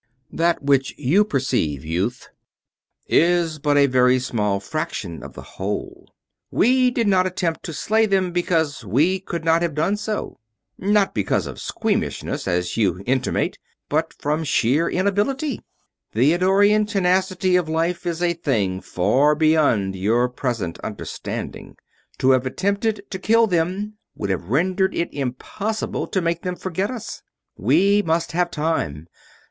[0.31, 2.27] "That which you perceive, youth,
[3.05, 6.07] is but a very small fraction of the whole.
[6.49, 10.39] We did not attempt to slay them because we could not have done so.
[10.79, 13.59] Not because of squeamishness, as you intimate,
[13.89, 15.61] but from sheer inability.
[16.13, 21.75] The Eddorian tenacity of life is a thing far beyond your present understanding;
[22.17, 26.89] to have attempted to kill them would have rendered it impossible to make them forget
[26.89, 27.21] us.
[27.55, 29.05] We must have time